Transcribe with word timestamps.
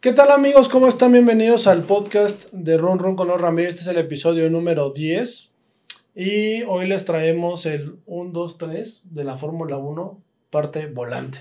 ¿Qué 0.00 0.14
tal 0.14 0.30
amigos? 0.30 0.70
¿Cómo 0.70 0.88
están? 0.88 1.12
Bienvenidos 1.12 1.66
al 1.66 1.82
podcast 1.82 2.50
de 2.52 2.78
Run 2.78 2.98
Run 2.98 3.16
con 3.16 3.28
los 3.28 3.38
Ramírez. 3.38 3.74
Este 3.74 3.82
es 3.82 3.88
el 3.88 3.98
episodio 3.98 4.48
número 4.48 4.94
10. 4.94 5.52
Y 6.14 6.62
hoy 6.62 6.88
les 6.88 7.04
traemos 7.04 7.66
el 7.66 7.96
1, 8.06 8.30
2, 8.32 8.56
3 8.56 9.14
de 9.14 9.24
la 9.24 9.36
Fórmula 9.36 9.76
1, 9.76 10.22
parte 10.48 10.86
volante. 10.86 11.40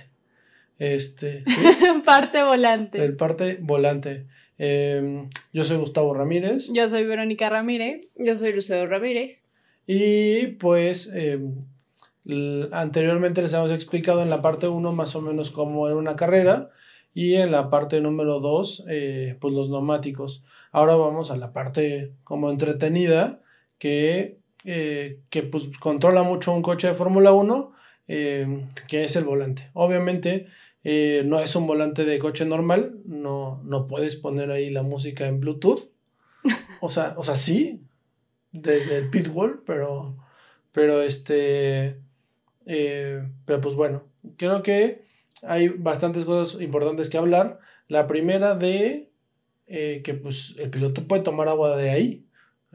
Este. 0.78 1.46
parte 2.06 2.44
volante. 2.44 3.02
El 3.02 3.16
parte 3.16 3.60
volante. 3.62 4.26
Em, 4.58 5.30
yo 5.54 5.64
soy 5.64 5.78
Gustavo 5.78 6.14
Ramírez. 6.14 6.68
Yo 6.74 6.90
soy 6.90 7.06
Verónica 7.06 7.50
Ramírez. 7.50 8.18
Yo 8.20 8.36
soy 8.36 8.52
Lucero 8.52 8.90
Ramírez. 8.90 9.46
Y 9.88 10.48
pues 10.48 11.10
em, 11.14 11.64
anteriormente 12.74 13.42
les 13.42 13.54
hemos 13.54 13.72
explicado 13.72 14.22
en 14.22 14.30
la 14.30 14.42
parte 14.42 14.68
1 14.68 14.92
más 14.92 15.16
o 15.16 15.22
menos 15.22 15.50
cómo 15.50 15.88
era 15.88 15.96
una 15.96 16.18
carrera 16.18 16.72
y 17.14 17.36
en 17.36 17.52
la 17.52 17.70
parte 17.70 18.02
número 18.02 18.40
2 18.40 18.86
eh, 18.88 19.38
pues 19.40 19.54
los 19.54 19.70
neumáticos. 19.70 20.44
Ahora 20.72 20.96
vamos 20.96 21.32
a 21.32 21.38
la 21.38 21.54
parte 21.54 22.14
como 22.24 22.50
entretenida 22.50 23.42
que, 23.78 24.38
eh, 24.66 25.20
que 25.30 25.44
pues 25.44 25.78
controla 25.80 26.24
mucho 26.24 26.54
un 26.54 26.62
coche 26.62 26.88
de 26.88 26.94
Fórmula 26.94 27.34
1 27.34 27.74
em, 28.08 28.70
que 28.88 29.06
es 29.06 29.16
el 29.16 29.24
volante. 29.24 29.70
Obviamente 29.74 30.48
eh, 30.84 31.24
no 31.26 31.40
es 31.40 31.56
un 31.56 31.68
volante 31.68 32.06
de 32.06 32.20
coche 32.20 32.46
normal, 32.46 33.02
no, 33.06 33.62
no 33.64 33.88
puedes 33.88 34.16
poner 34.16 34.52
ahí 34.52 34.70
la 34.70 34.84
música 34.84 35.28
en 35.28 35.40
Bluetooth. 35.40 35.92
O 36.82 36.90
sea, 36.90 37.16
o 37.18 37.24
sea, 37.24 37.36
sí, 37.36 37.84
desde 38.54 38.98
el 38.98 39.10
pitbull, 39.10 39.64
pero, 39.66 40.16
pero 40.72 41.02
este, 41.02 42.00
pero 42.66 43.62
pues 43.62 43.76
bueno, 43.76 44.04
creo 44.38 44.62
que 44.62 45.09
hay 45.44 45.70
bastantes 45.70 46.26
cosas 46.26 46.62
importantes 46.62 47.10
que 47.10 47.18
hablar. 47.18 47.60
La 47.88 48.08
primera 48.08 48.56
de 48.56 49.12
eh, 49.68 50.02
que 50.04 50.14
pues 50.14 50.56
el 50.58 50.70
piloto 50.70 51.08
puede 51.08 51.24
tomar 51.24 51.48
agua 51.48 51.78
de 51.78 51.90
ahí. 51.90 52.26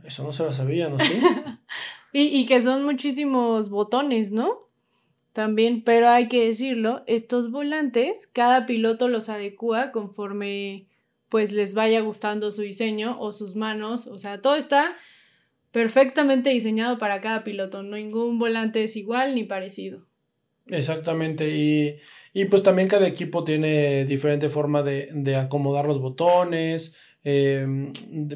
Eso 0.04 0.24
no 0.24 0.32
se 0.32 0.44
lo 0.44 0.52
sabía, 0.52 0.88
¿no? 0.88 0.98
¿Sí? 0.98 1.20
y, 2.12 2.22
y 2.22 2.46
que 2.46 2.60
son 2.62 2.84
muchísimos 2.84 3.68
botones, 3.70 4.32
¿no? 4.32 4.64
También, 5.32 5.82
pero 5.82 6.08
hay 6.08 6.28
que 6.28 6.46
decirlo, 6.46 7.02
estos 7.08 7.50
volantes, 7.50 8.28
cada 8.32 8.66
piloto 8.66 9.08
los 9.08 9.28
adecua 9.28 9.90
conforme 9.90 10.86
pues 11.28 11.50
les 11.50 11.74
vaya 11.74 12.00
gustando 12.00 12.52
su 12.52 12.62
diseño 12.62 13.20
o 13.20 13.32
sus 13.32 13.56
manos, 13.56 14.06
o 14.06 14.20
sea, 14.20 14.40
todo 14.40 14.54
está 14.54 14.96
perfectamente 15.72 16.50
diseñado 16.50 16.98
para 16.98 17.20
cada 17.20 17.42
piloto, 17.42 17.82
ningún 17.82 18.38
volante 18.38 18.84
es 18.84 18.94
igual 18.94 19.34
ni 19.34 19.42
parecido. 19.42 20.06
Exactamente, 20.66 21.50
y, 21.50 21.98
y 22.32 22.46
pues 22.46 22.62
también 22.62 22.88
cada 22.88 23.06
equipo 23.06 23.44
tiene 23.44 24.04
diferente 24.06 24.48
forma 24.48 24.82
de, 24.82 25.10
de 25.12 25.36
acomodar 25.36 25.84
los 25.84 26.00
botones, 26.00 26.96
eh, 27.22 27.66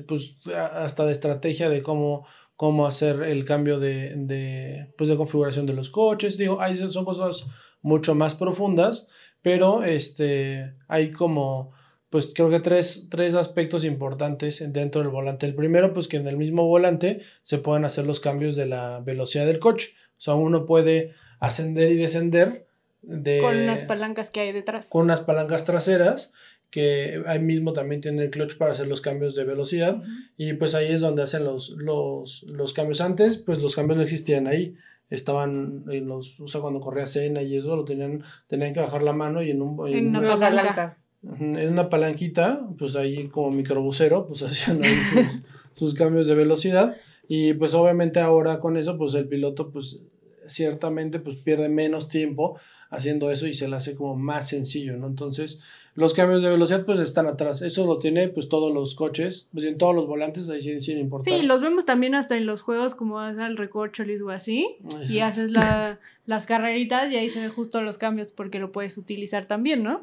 pues 0.06 0.40
hasta 0.54 1.06
de 1.06 1.12
estrategia 1.12 1.68
de 1.70 1.82
cómo 1.82 2.26
cómo 2.58 2.88
hacer 2.88 3.22
el 3.22 3.44
cambio 3.44 3.78
de, 3.78 4.14
de, 4.16 4.92
pues 4.98 5.08
de 5.08 5.16
configuración 5.16 5.64
de 5.64 5.74
los 5.74 5.90
coches. 5.90 6.36
Digo, 6.36 6.60
hay, 6.60 6.76
son 6.90 7.04
cosas 7.04 7.46
mucho 7.82 8.16
más 8.16 8.34
profundas, 8.34 9.08
pero 9.42 9.84
este, 9.84 10.74
hay 10.88 11.12
como, 11.12 11.70
pues 12.10 12.32
creo 12.34 12.50
que 12.50 12.58
tres, 12.58 13.06
tres 13.12 13.36
aspectos 13.36 13.84
importantes 13.84 14.60
dentro 14.72 15.00
del 15.00 15.10
volante. 15.10 15.46
El 15.46 15.54
primero, 15.54 15.92
pues 15.92 16.08
que 16.08 16.16
en 16.16 16.26
el 16.26 16.36
mismo 16.36 16.66
volante 16.66 17.22
se 17.42 17.58
pueden 17.58 17.84
hacer 17.84 18.06
los 18.08 18.18
cambios 18.18 18.56
de 18.56 18.66
la 18.66 18.98
velocidad 19.06 19.46
del 19.46 19.60
coche. 19.60 19.90
O 20.18 20.20
sea, 20.20 20.34
uno 20.34 20.66
puede 20.66 21.14
ascender 21.40 21.90
y 21.92 21.96
descender. 21.96 22.66
De, 23.02 23.40
con 23.40 23.66
las 23.66 23.82
palancas 23.82 24.30
que 24.30 24.40
hay 24.40 24.52
detrás. 24.52 24.90
Con 24.90 25.04
unas 25.04 25.20
palancas 25.20 25.64
traseras 25.64 26.32
que 26.70 27.22
ahí 27.26 27.38
mismo 27.38 27.72
también 27.72 28.00
tiene 28.00 28.24
el 28.24 28.30
clutch 28.30 28.56
para 28.58 28.72
hacer 28.72 28.86
los 28.86 29.00
cambios 29.00 29.34
de 29.34 29.44
velocidad 29.44 30.02
y 30.36 30.52
pues 30.54 30.74
ahí 30.74 30.92
es 30.92 31.00
donde 31.00 31.22
hacen 31.22 31.44
los, 31.44 31.70
los, 31.70 32.42
los, 32.42 32.74
cambios 32.74 33.00
antes, 33.00 33.38
pues 33.38 33.62
los 33.62 33.74
cambios 33.74 33.96
no 33.96 34.02
existían 34.02 34.46
ahí, 34.46 34.74
estaban 35.08 35.84
en 35.88 36.06
los, 36.08 36.38
o 36.40 36.46
sea, 36.46 36.60
cuando 36.60 36.80
corría 36.80 37.06
cena 37.06 37.42
y 37.42 37.56
eso, 37.56 37.74
lo 37.74 37.84
tenían, 37.84 38.22
tenían 38.48 38.74
que 38.74 38.80
bajar 38.80 39.02
la 39.02 39.14
mano 39.14 39.42
y 39.42 39.50
en, 39.50 39.62
un, 39.62 39.88
en, 39.88 40.14
una 40.14 40.38
palanca. 40.38 40.98
En 41.22 41.72
una 41.72 41.88
palanquita, 41.88 42.60
pues 42.78 42.96
ahí 42.96 43.28
como 43.28 43.50
microbusero, 43.50 44.26
pues 44.26 44.42
hacían 44.44 44.84
ahí 44.84 45.00
sus, 45.02 45.40
sus 45.74 45.94
cambios 45.94 46.26
de 46.26 46.34
velocidad 46.34 46.96
y 47.28 47.54
pues 47.54 47.72
obviamente 47.72 48.20
ahora 48.20 48.58
con 48.58 48.76
eso, 48.76 48.98
pues 48.98 49.14
el 49.14 49.26
piloto 49.26 49.70
pues 49.70 50.00
ciertamente 50.48 51.20
pues 51.20 51.36
pierde 51.36 51.68
menos 51.68 52.08
tiempo 52.08 52.58
haciendo 52.90 53.30
eso 53.30 53.46
y 53.46 53.54
se 53.54 53.68
le 53.68 53.76
hace 53.76 53.94
como 53.94 54.16
más 54.16 54.48
sencillo, 54.48 54.96
¿no? 54.96 55.06
Entonces, 55.06 55.60
los 55.94 56.14
cambios 56.14 56.42
de 56.42 56.48
velocidad 56.48 56.86
pues 56.86 57.00
están 57.00 57.26
atrás. 57.26 57.60
Eso 57.60 57.86
lo 57.86 57.98
tiene 57.98 58.28
pues 58.28 58.48
todos 58.48 58.72
los 58.72 58.94
coches, 58.94 59.48
pues 59.52 59.64
en 59.64 59.78
todos 59.78 59.94
los 59.94 60.06
volantes 60.06 60.48
ahí 60.48 60.62
sí, 60.62 60.80
sin 60.80 60.98
importar. 60.98 61.34
Sí, 61.34 61.42
los 61.42 61.60
vemos 61.60 61.84
también 61.84 62.14
hasta 62.14 62.36
en 62.36 62.46
los 62.46 62.62
juegos 62.62 62.94
como 62.94 63.16
vas 63.16 63.36
al 63.38 63.56
recorcholis 63.56 64.22
o 64.22 64.30
así 64.30 64.76
y 65.08 65.18
haces 65.20 65.50
la, 65.50 65.98
las 66.24 66.46
carreritas 66.46 67.10
y 67.12 67.16
ahí 67.16 67.28
se 67.28 67.40
ve 67.40 67.48
justo 67.48 67.82
los 67.82 67.98
cambios 67.98 68.32
porque 68.32 68.58
lo 68.58 68.72
puedes 68.72 68.96
utilizar 68.96 69.46
también, 69.46 69.82
¿no? 69.82 70.00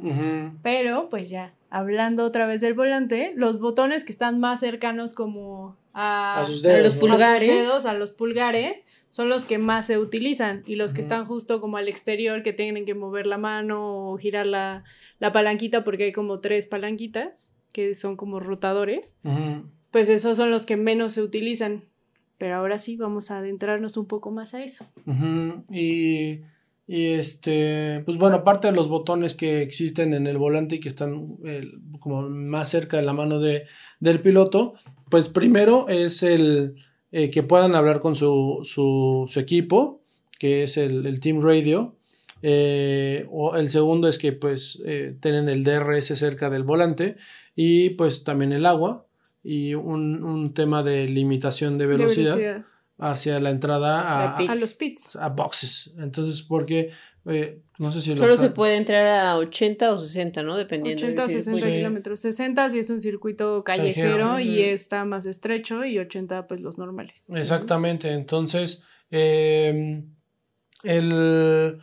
Pero 0.61 1.09
pues 1.09 1.29
ya, 1.29 1.53
hablando 1.69 2.23
otra 2.25 2.45
vez 2.45 2.61
del 2.61 2.73
volante, 2.73 3.33
los 3.35 3.59
botones 3.59 4.03
que 4.03 4.11
están 4.11 4.39
más 4.39 4.59
cercanos 4.59 5.13
como 5.13 5.77
a, 5.93 6.41
a, 6.41 6.45
sus 6.45 6.61
dedos, 6.61 6.77
a 6.77 6.83
los 6.83 6.93
pulgares, 6.95 7.49
a, 7.49 7.53
dedos, 7.53 7.85
a 7.85 7.93
los 7.93 8.11
pulgares 8.11 8.83
son 9.09 9.29
los 9.29 9.45
que 9.45 9.57
más 9.57 9.87
se 9.87 9.97
utilizan 9.97 10.63
y 10.65 10.75
los 10.75 10.93
que 10.93 11.01
están 11.01 11.25
justo 11.25 11.61
como 11.61 11.77
al 11.77 11.87
exterior 11.87 12.43
que 12.43 12.53
tienen 12.53 12.85
que 12.85 12.95
mover 12.95 13.27
la 13.27 13.37
mano 13.37 14.11
o 14.11 14.17
girar 14.17 14.45
la, 14.45 14.83
la 15.19 15.31
palanquita 15.31 15.83
porque 15.83 16.05
hay 16.05 16.11
como 16.11 16.39
tres 16.39 16.65
palanquitas 16.65 17.55
que 17.75 17.93
son 17.93 18.15
como 18.15 18.39
rotadores, 18.39 19.17
pues 19.91 20.07
esos 20.07 20.37
son 20.37 20.49
los 20.49 20.65
que 20.65 20.77
menos 20.77 21.11
se 21.11 21.21
utilizan. 21.21 21.83
Pero 22.37 22.55
ahora 22.55 22.77
sí, 22.77 22.95
vamos 22.95 23.31
a 23.31 23.39
adentrarnos 23.39 23.97
un 23.97 24.07
poco 24.07 24.31
más 24.31 24.53
a 24.53 24.63
eso. 24.63 24.85
Y, 25.69 26.39
y, 26.87 27.05
este, 27.11 28.01
pues 28.05 28.17
bueno, 28.17 28.37
aparte 28.37 28.67
de 28.67 28.73
los 28.73 28.87
botones 28.87 29.33
que 29.33 29.61
existen 29.61 30.13
en 30.13 30.25
el 30.25 30.37
volante 30.37 30.75
y 30.75 30.79
que 30.79 30.87
están 30.87 31.37
como 31.99 32.29
más 32.29 32.69
cerca 32.69 32.95
de 32.95 33.03
la 33.03 33.11
mano 33.11 33.39
de, 33.39 33.63
del 33.99 34.21
piloto, 34.21 34.75
pues 35.09 35.27
primero 35.27 35.89
es 35.89 36.23
el, 36.23 36.75
eh, 37.11 37.29
que 37.29 37.43
puedan 37.43 37.75
hablar 37.75 37.99
con 37.99 38.15
su, 38.15 38.61
su, 38.63 39.25
su 39.27 39.39
equipo, 39.39 40.01
que 40.39 40.63
es 40.63 40.77
el, 40.77 41.05
el 41.05 41.19
Team 41.19 41.41
Radio. 41.41 41.95
Eh, 42.41 43.25
o 43.31 43.55
el 43.55 43.69
segundo 43.69 44.07
es 44.07 44.19
que 44.19 44.31
pues 44.31 44.81
eh, 44.85 45.17
tienen 45.21 45.49
el 45.49 45.63
DRS 45.63 46.17
cerca 46.19 46.49
del 46.49 46.63
volante 46.63 47.17
y 47.55 47.91
pues 47.91 48.23
también 48.23 48.51
el 48.51 48.65
agua 48.65 49.07
y 49.41 49.73
un, 49.73 50.23
un 50.23 50.53
tema 50.53 50.83
de 50.83 51.07
limitación 51.07 51.77
de 51.77 51.87
velocidad, 51.87 52.65
hacia 52.97 53.39
la 53.39 53.49
entrada 53.49 54.01
a, 54.01 54.35
a, 54.35 54.55
los 54.55 54.73
pits. 54.73 55.15
A 55.15 55.29
boxes. 55.29 55.95
Entonces, 55.97 56.41
porque 56.43 56.91
eh, 57.27 57.61
no 57.77 57.91
sé 57.91 58.01
si 58.01 58.15
Solo 58.15 58.37
se 58.37 58.49
puede 58.49 58.75
entrar 58.75 59.05
a 59.07 59.37
80 59.37 59.93
o 59.93 59.99
60, 59.99 60.43
¿no? 60.43 60.55
Dependiendo. 60.55 61.03
80 61.03 61.25
o 61.25 61.27
60 61.27 61.71
kilómetros. 61.71 62.19
60 62.19 62.69
si 62.69 62.79
es 62.79 62.89
un 62.89 63.01
circuito 63.01 63.63
callejero 63.63 64.39
y 64.39 64.61
está 64.61 65.05
más 65.05 65.25
estrecho 65.25 65.83
y 65.85 65.99
80 65.99 66.47
pues 66.47 66.61
los 66.61 66.77
normales. 66.77 67.27
Exactamente. 67.33 68.11
Entonces, 68.11 68.85
em, 69.09 70.15
el, 70.83 71.79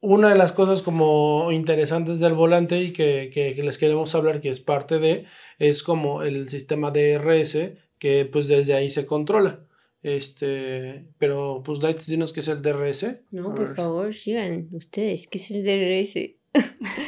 una 0.00 0.28
de 0.28 0.36
las 0.36 0.52
cosas 0.52 0.82
como 0.82 1.50
interesantes 1.50 2.20
del 2.20 2.34
volante 2.34 2.80
y 2.80 2.92
que, 2.92 3.30
que, 3.32 3.54
que 3.54 3.62
les 3.62 3.78
queremos 3.78 4.14
hablar, 4.14 4.40
que 4.40 4.50
es 4.50 4.60
parte 4.60 4.98
de, 4.98 5.24
es 5.58 5.82
como 5.82 6.22
el 6.22 6.48
sistema 6.48 6.90
DRS 6.90 7.56
que 7.98 8.24
pues 8.24 8.48
desde 8.48 8.74
ahí 8.74 8.90
se 8.90 9.06
controla. 9.06 9.60
Este, 10.02 11.06
pero 11.18 11.62
pues 11.64 11.80
Lights, 11.80 12.06
dinos 12.06 12.32
qué 12.32 12.40
es 12.40 12.48
el 12.48 12.60
DRS. 12.60 13.20
No, 13.30 13.54
por 13.54 13.76
favor, 13.76 14.12
sigan 14.14 14.68
ustedes, 14.72 15.28
¿qué 15.28 15.38
es 15.38 15.50
el 15.50 15.62
DRS? 15.62 16.16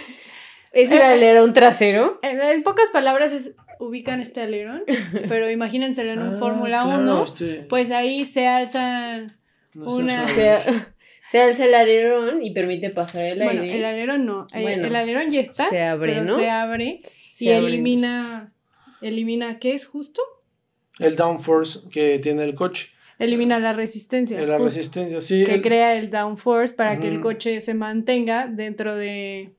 ¿Es 0.73 0.91
el 0.91 1.03
alerón 1.03 1.53
trasero? 1.55 2.19
En, 2.23 2.63
pocas 2.63 2.91
palabras 2.91 3.33
es 3.33 3.57
ubican 3.81 4.21
este 4.21 4.43
alerón, 4.43 4.85
pero 5.29 5.51
imagínense 5.51 6.03
en 6.03 6.19
un 6.19 6.35
ah, 6.35 6.39
Fórmula 6.39 6.85
1, 6.85 7.25
este. 7.25 7.55
pues 7.69 7.91
ahí 7.91 8.25
se 8.25 8.47
alza 8.47 9.27
una... 9.75 10.27
Se, 11.27 11.41
alza 11.41 11.65
el 11.65 11.75
alerón 11.75 12.43
y 12.43 12.53
permite 12.53 12.91
pasar 12.91 13.25
el 13.25 13.41
aire. 13.41 13.59
Bueno, 13.59 13.63
el 13.63 13.85
alerón 13.85 14.27
no, 14.27 14.47
eh, 14.53 14.75
el 14.75 14.95
alerón 14.95 15.31
ya 15.31 15.41
está, 15.41 15.71
se 15.71 15.83
abre, 15.83 16.21
¿no? 16.21 16.37
Se 16.37 16.51
abre 16.51 17.01
y 17.41 17.49
elimina, 17.49 18.53
elimina, 19.01 19.59
¿qué 19.59 19.73
es 19.73 19.87
justo? 19.87 20.21
El 20.99 21.17
downforce 21.17 21.89
que 21.91 22.19
tiene 22.19 22.45
el 22.45 22.55
coche. 22.55 22.89
Elimina 23.19 23.59
la 23.61 23.73
resistencia. 23.73 24.41
La 24.45 24.59
resistencia, 24.59 25.21
sí. 25.21 25.45
Que 25.45 25.63
crea 25.63 25.97
el 25.97 26.11
downforce 26.11 26.75
para 26.75 26.99
que 26.99 27.09
el 27.09 27.21
coche 27.21 27.61
se 27.61 27.75
mantenga 27.75 28.47
dentro 28.47 28.97
de 28.97 29.55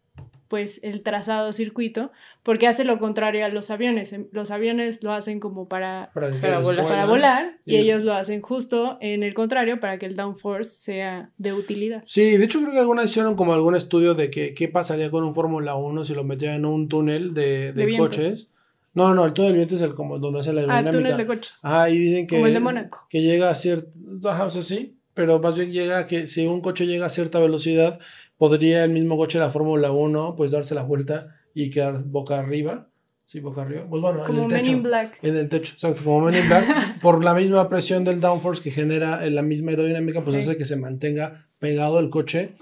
pues 0.47 0.79
el 0.83 1.01
trazado 1.01 1.53
circuito, 1.53 2.11
porque 2.43 2.67
hace 2.67 2.85
lo 2.85 2.99
contrario 2.99 3.45
a 3.45 3.49
los 3.49 3.71
aviones. 3.71 4.13
Em, 4.13 4.27
los 4.31 4.51
aviones 4.51 5.03
lo 5.03 5.11
hacen 5.11 5.39
como 5.39 5.67
para, 5.67 6.11
para, 6.13 6.59
volar, 7.05 7.57
y, 7.65 7.77
ellos 7.77 8.03
lo 8.03 8.13
hacen 8.13 8.41
justo 8.41 8.97
en 9.01 9.23
el 9.23 9.33
contrario 9.33 9.79
para 9.79 9.97
que 9.97 10.05
el 10.05 10.15
downforce 10.15 10.69
sea 10.69 11.31
de 11.37 11.53
utilidad. 11.53 12.03
Sí, 12.05 12.37
de 12.37 12.45
hecho 12.45 12.61
creo 12.61 12.73
que 12.73 12.79
algunas 12.79 13.05
hicieron 13.05 13.35
como 13.35 13.53
algún 13.53 13.75
estudio 13.75 14.13
de 14.13 14.29
que, 14.29 14.53
qué 14.53 14.67
pasaría 14.67 15.09
con 15.09 15.23
un 15.23 15.33
Fórmula 15.33 15.75
1 15.75 16.05
si 16.05 16.13
lo 16.13 16.23
metían 16.23 16.53
en 16.53 16.65
un 16.65 16.87
túnel 16.87 17.33
de, 17.33 17.73
de, 17.73 17.97
coches. 17.97 18.49
No, 18.95 19.13
no, 19.13 19.25
el 19.25 19.33
túnel 19.33 19.51
de 19.51 19.57
viento 19.57 19.75
es 19.75 19.81
el 19.81 19.93
como 19.93 20.17
donde 20.17 20.39
hace 20.39 20.53
la 20.53 20.61
aerodinámica. 20.61 20.89
Ah, 20.89 20.91
túnel 20.91 21.17
de 21.17 21.27
coches. 21.27 21.59
Ah, 21.63 21.89
y 21.89 21.99
dicen 21.99 22.27
que... 22.27 22.35
Como 22.35 22.47
el 22.47 22.53
de 22.53 22.59
Mónaco. 22.61 23.05
Que 23.09 23.21
llega 23.21 23.49
a 23.49 23.55
cierto... 23.55 23.89
o 24.23 24.49
sea, 24.49 24.61
sí, 24.61 24.97
pero 25.13 25.39
más 25.39 25.55
bien 25.55 25.71
llega 25.71 25.99
a 25.99 26.05
que 26.05 26.27
si 26.27 26.47
un 26.47 26.61
coche 26.61 26.87
llega 26.87 27.05
a 27.05 27.09
cierta 27.09 27.39
velocidad, 27.39 27.99
podría 28.37 28.85
el 28.85 28.91
mismo 28.91 29.17
coche 29.17 29.37
de 29.37 29.45
la 29.45 29.51
Fórmula 29.51 29.91
1 29.91 30.35
pues 30.35 30.51
darse 30.51 30.75
la 30.75 30.83
vuelta 30.83 31.35
y 31.53 31.69
quedar 31.69 32.03
boca 32.03 32.39
arriba. 32.39 32.89
Sí, 33.25 33.39
boca 33.41 33.63
arriba. 33.63 33.85
Pues 33.89 34.01
bueno, 34.01 34.23
como 34.25 34.43
en 34.43 34.51
el 34.51 34.51
techo. 34.51 34.63
Men 34.63 34.77
in 34.77 34.83
Black. 34.83 35.19
En 35.23 35.35
el 35.35 35.49
techo, 35.49 35.73
exacto, 35.73 36.03
como 36.03 36.21
Men 36.21 36.41
in 36.41 36.47
Black. 36.47 36.99
por 37.01 37.23
la 37.23 37.33
misma 37.33 37.67
presión 37.67 38.05
del 38.05 38.21
downforce 38.21 38.63
que 38.63 38.71
genera 38.71 39.27
la 39.29 39.41
misma 39.41 39.71
aerodinámica, 39.71 40.21
pues 40.21 40.35
hace 40.35 40.57
que 40.57 40.65
se 40.65 40.77
mantenga 40.77 41.47
pegado 41.59 41.99
el 41.99 42.09
coche. 42.09 42.55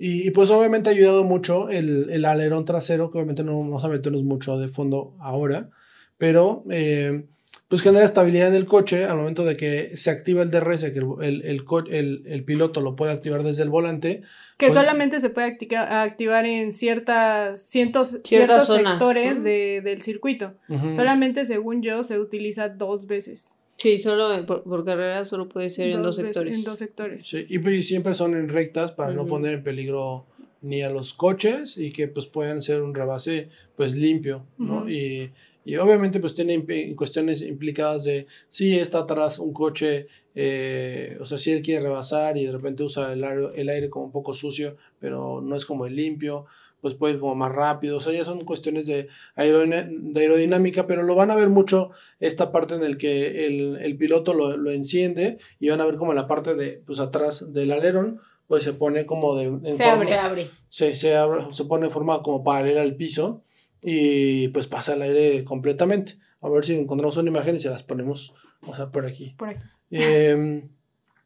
Y, 0.00 0.30
pues 0.30 0.48
obviamente 0.50 0.88
ha 0.88 0.92
ayudado 0.92 1.24
mucho 1.24 1.68
el, 1.70 2.08
el 2.10 2.24
alerón 2.24 2.64
trasero, 2.64 3.10
que 3.10 3.18
obviamente 3.18 3.42
no 3.42 3.58
vamos 3.58 3.84
a 3.84 3.88
meternos 3.88 4.22
mucho 4.22 4.56
de 4.56 4.68
fondo 4.68 5.16
ahora, 5.18 5.70
pero 6.18 6.62
eh, 6.70 7.24
pues 7.68 7.82
genera 7.82 8.04
estabilidad 8.04 8.48
en 8.48 8.54
el 8.54 8.64
coche 8.64 9.04
al 9.04 9.16
momento 9.16 9.44
de 9.44 9.56
que 9.56 9.96
se 9.96 10.10
activa 10.10 10.42
el 10.42 10.50
DRS, 10.52 10.84
que 10.84 11.00
el, 11.00 11.64
el, 11.90 12.22
el 12.26 12.44
piloto 12.44 12.80
lo 12.80 12.94
puede 12.96 13.12
activar 13.12 13.42
desde 13.42 13.64
el 13.64 13.70
volante. 13.70 14.22
Que 14.56 14.66
pues 14.66 14.74
solamente 14.74 15.20
se 15.20 15.30
puede 15.30 15.58
activar 15.72 16.46
en 16.46 16.72
ciertas, 16.72 17.60
cientos, 17.60 18.20
ciertos 18.24 18.68
sectores 18.68 19.42
de, 19.42 19.82
del 19.82 20.00
circuito. 20.00 20.54
Solamente, 20.92 21.44
según 21.44 21.82
yo, 21.82 22.04
se 22.04 22.18
utiliza 22.18 22.68
dos 22.68 23.06
veces. 23.06 23.58
Sí, 23.78 23.98
solo 23.98 24.44
por, 24.44 24.84
carrera 24.84 25.24
solo 25.24 25.48
puede 25.48 25.70
ser 25.70 25.90
en 25.90 26.02
dos 26.02 26.16
sectores. 26.16 26.58
En 26.58 26.64
dos 26.64 26.78
sectores. 26.78 27.24
Sí, 27.24 27.46
y 27.48 27.58
pues 27.60 27.86
siempre 27.86 28.12
son 28.12 28.34
en 28.34 28.48
rectas 28.48 28.92
para 28.92 29.12
no 29.12 29.26
poner 29.26 29.54
en 29.54 29.62
peligro 29.62 30.26
ni 30.60 30.82
a 30.82 30.90
los 30.90 31.14
coches 31.14 31.78
y 31.78 31.92
que 31.92 32.08
pues 32.08 32.26
puedan 32.26 32.60
ser 32.60 32.82
un 32.82 32.94
rebase 32.94 33.48
pues 33.76 33.94
limpio, 33.94 34.44
¿no? 34.58 34.90
Y 34.90 35.30
y 35.68 35.76
obviamente 35.76 36.18
pues 36.18 36.32
tiene 36.32 36.64
cuestiones 36.96 37.42
implicadas 37.42 38.04
de 38.04 38.26
si 38.48 38.78
está 38.78 39.00
atrás 39.00 39.38
un 39.38 39.52
coche, 39.52 40.06
eh, 40.34 41.18
o 41.20 41.26
sea, 41.26 41.36
si 41.36 41.50
él 41.50 41.60
quiere 41.60 41.82
rebasar 41.82 42.38
y 42.38 42.46
de 42.46 42.52
repente 42.52 42.84
usa 42.84 43.12
el 43.12 43.22
aire, 43.22 43.48
el 43.54 43.68
aire 43.68 43.90
como 43.90 44.06
un 44.06 44.10
poco 44.10 44.32
sucio, 44.32 44.78
pero 44.98 45.42
no 45.42 45.54
es 45.56 45.66
como 45.66 45.84
el 45.84 45.94
limpio, 45.94 46.46
pues 46.80 46.94
puede 46.94 47.14
ir 47.14 47.20
como 47.20 47.34
más 47.34 47.52
rápido, 47.52 47.96
o 47.96 48.00
sea, 48.00 48.12
ya 48.12 48.24
son 48.24 48.44
cuestiones 48.44 48.86
de, 48.86 49.08
de 49.36 50.20
aerodinámica, 50.20 50.86
pero 50.86 51.02
lo 51.02 51.14
van 51.14 51.30
a 51.30 51.36
ver 51.36 51.48
mucho 51.48 51.90
esta 52.20 52.52
parte 52.52 52.74
en 52.74 52.84
el 52.84 52.98
que 52.98 53.46
el, 53.46 53.96
piloto 53.98 54.34
lo, 54.34 54.56
lo, 54.56 54.70
enciende 54.70 55.38
y 55.58 55.68
van 55.68 55.80
a 55.80 55.86
ver 55.86 55.96
como 55.96 56.14
la 56.14 56.28
parte 56.28 56.54
de, 56.54 56.82
pues 56.86 57.00
atrás 57.00 57.52
del 57.52 57.72
alerón, 57.72 58.20
pues 58.46 58.64
se 58.64 58.72
pone 58.72 59.06
como 59.06 59.34
de... 59.34 59.72
se, 59.72 59.84
abre. 59.84 60.48
Se, 60.68 60.94
se, 60.94 61.16
abre, 61.16 61.52
se 61.52 61.64
pone 61.64 61.86
en 61.86 61.92
forma 61.92 62.22
como 62.22 62.42
paralela 62.42 62.82
al 62.82 62.96
piso 62.96 63.42
y 63.82 64.48
pues 64.48 64.66
pasa 64.66 64.94
el 64.94 65.02
aire 65.02 65.44
completamente. 65.44 66.18
A 66.40 66.48
ver 66.48 66.64
si 66.64 66.74
encontramos 66.74 67.16
una 67.16 67.30
imagen 67.30 67.56
y 67.56 67.60
se 67.60 67.70
las 67.70 67.82
ponemos, 67.82 68.34
o 68.66 68.74
sea, 68.74 68.90
por 68.90 69.06
aquí. 69.06 69.34
Por 69.36 69.48
aquí. 69.48 69.66
Em, 69.90 70.68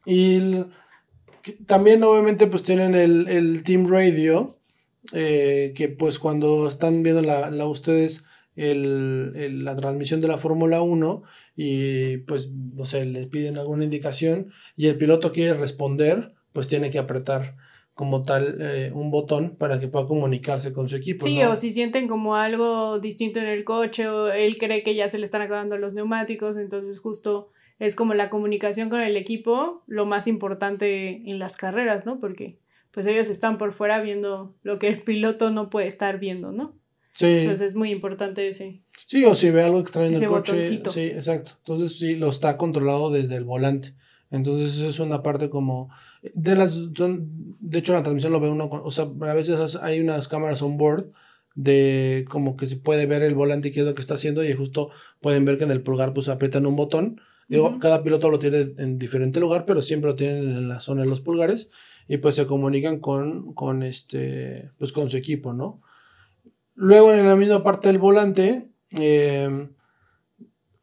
y 0.04 0.64
también 1.66 2.02
obviamente 2.02 2.46
pues 2.46 2.62
tienen 2.62 2.94
el, 2.94 3.62
Team 3.62 3.86
Radio, 3.88 4.58
eh, 5.12 5.72
que 5.74 5.88
pues 5.88 6.18
cuando 6.18 6.68
están 6.68 7.02
viendo 7.02 7.22
la, 7.22 7.50
la 7.50 7.66
ustedes 7.66 8.24
el, 8.54 9.64
la 9.64 9.76
transmisión 9.76 10.20
de 10.20 10.28
la 10.28 10.38
Fórmula 10.38 10.82
1 10.82 11.22
y 11.56 12.18
pues 12.18 12.50
no 12.50 12.84
sé, 12.84 13.04
les 13.04 13.26
piden 13.26 13.58
alguna 13.58 13.84
indicación 13.84 14.52
y 14.76 14.88
el 14.88 14.96
piloto 14.96 15.32
quiere 15.32 15.54
responder, 15.54 16.32
pues 16.52 16.68
tiene 16.68 16.90
que 16.90 16.98
apretar 16.98 17.56
como 17.94 18.22
tal 18.22 18.56
eh, 18.60 18.90
un 18.94 19.10
botón 19.10 19.56
para 19.56 19.78
que 19.78 19.88
pueda 19.88 20.06
comunicarse 20.06 20.72
con 20.72 20.88
su 20.88 20.96
equipo. 20.96 21.24
Sí, 21.24 21.42
o 21.42 21.56
si 21.56 21.70
sienten 21.70 22.08
como 22.08 22.36
algo 22.36 22.98
distinto 23.00 23.38
en 23.38 23.46
el 23.46 23.64
coche 23.64 24.08
o 24.08 24.28
él 24.28 24.56
cree 24.58 24.82
que 24.82 24.94
ya 24.94 25.08
se 25.08 25.18
le 25.18 25.24
están 25.24 25.42
acabando 25.42 25.76
los 25.76 25.92
neumáticos, 25.92 26.56
entonces 26.56 27.00
justo 27.00 27.50
es 27.78 27.94
como 27.94 28.14
la 28.14 28.30
comunicación 28.30 28.88
con 28.88 29.00
el 29.00 29.16
equipo 29.16 29.82
lo 29.86 30.06
más 30.06 30.26
importante 30.26 31.22
en 31.28 31.38
las 31.38 31.56
carreras, 31.56 32.06
¿no? 32.06 32.18
Porque 32.18 32.58
pues 32.92 33.06
ellos 33.06 33.28
están 33.28 33.58
por 33.58 33.72
fuera 33.72 34.00
viendo 34.00 34.54
lo 34.62 34.78
que 34.78 34.88
el 34.88 35.02
piloto 35.02 35.50
no 35.50 35.70
puede 35.70 35.88
estar 35.88 36.18
viendo, 36.18 36.52
¿no? 36.52 36.78
Sí. 37.14 37.26
Entonces 37.26 37.68
es 37.68 37.74
muy 37.74 37.90
importante 37.90 38.46
ese. 38.48 38.82
Sí, 39.06 39.24
o 39.24 39.34
si 39.34 39.50
ve 39.50 39.62
algo 39.62 39.80
extraño 39.80 40.16
en 40.16 40.22
el 40.22 40.28
coche. 40.28 40.64
Sí, 40.64 41.02
exacto. 41.06 41.52
Entonces 41.58 41.98
sí, 41.98 42.16
lo 42.16 42.28
está 42.28 42.56
controlado 42.56 43.10
desde 43.10 43.36
el 43.36 43.44
volante. 43.44 43.94
Entonces 44.30 44.80
es 44.80 44.98
una 44.98 45.22
parte 45.22 45.50
como 45.50 45.90
de 46.22 46.54
las 46.54 46.78
de 46.94 47.78
hecho 47.78 47.92
la 47.92 48.02
transmisión 48.02 48.32
lo 48.32 48.40
ve 48.40 48.48
uno 48.48 48.70
o 48.70 48.90
sea 48.92 49.04
a 49.04 49.34
veces 49.34 49.76
hay 49.76 50.00
unas 50.00 50.28
cámaras 50.28 50.62
on 50.62 50.78
board 50.78 51.10
de 51.56 52.24
como 52.30 52.56
que 52.56 52.66
se 52.66 52.76
puede 52.76 53.06
ver 53.06 53.22
el 53.22 53.34
volante 53.34 53.68
y 53.68 53.72
qué 53.72 53.80
es 53.80 53.86
lo 53.86 53.94
que 53.94 54.00
está 54.00 54.14
haciendo 54.14 54.44
y 54.44 54.54
justo 54.54 54.90
pueden 55.20 55.44
ver 55.44 55.58
que 55.58 55.64
en 55.64 55.72
el 55.72 55.82
pulgar 55.82 56.14
pues 56.14 56.28
aprietan 56.28 56.64
un 56.64 56.76
botón 56.76 57.20
digo 57.48 57.78
cada 57.80 58.04
piloto 58.04 58.30
lo 58.30 58.38
tiene 58.38 58.72
en 58.78 58.98
diferente 58.98 59.40
lugar 59.40 59.64
pero 59.66 59.82
siempre 59.82 60.10
lo 60.10 60.16
tienen 60.16 60.44
en 60.56 60.68
la 60.68 60.78
zona 60.78 61.02
de 61.02 61.08
los 61.08 61.20
pulgares 61.20 61.72
y 62.08 62.18
pues 62.18 62.34
se 62.34 62.46
comunican 62.46 63.00
con 63.00 63.54
con 63.54 63.82
este 63.82 64.70
pues 64.78 64.92
con 64.92 65.10
su 65.10 65.16
equipo 65.16 65.52
no 65.52 65.80
luego 66.74 67.12
en 67.12 67.26
la 67.26 67.36
misma 67.36 67.62
parte 67.62 67.88
del 67.88 67.98
volante 67.98 68.70
eh, 68.98 69.68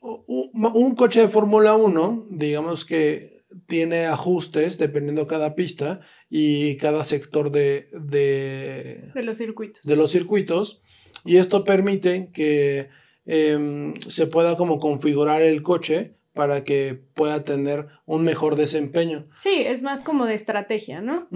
un 0.01 0.95
coche 0.95 1.21
de 1.21 1.27
Fórmula 1.27 1.75
1 1.75 2.27
digamos 2.30 2.86
que 2.86 3.39
tiene 3.68 4.06
ajustes 4.06 4.77
dependiendo 4.77 5.27
cada 5.27 5.56
pista 5.56 6.01
y 6.30 6.77
cada 6.77 7.04
sector 7.04 7.51
de, 7.51 7.88
de, 7.94 9.12
los 9.24 9.38
circuitos. 9.38 9.83
De 9.83 9.95
los 9.95 10.12
circuitos. 10.12 10.81
Y 11.25 11.38
esto 11.38 11.63
permite 11.63 12.30
que 12.31 12.89
em, 13.25 13.95
se 14.01 14.27
pueda 14.27 14.56
como 14.56 14.80
configurar 14.80 15.42
el 15.42 15.63
coche 15.63 16.16
para 16.34 16.64
que 16.64 17.02
pueda 17.16 17.44
tener 17.44 17.88
un 18.06 18.24
mejor 18.24 18.56
desempeño. 18.56 19.28
Sí, 19.38 19.64
es 19.66 19.84
más 19.84 20.04
como 20.04 20.26
de 20.26 20.36
estrategia, 20.36 21.02
¿no? 21.02 21.28